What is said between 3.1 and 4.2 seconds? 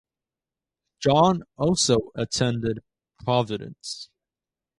Providence.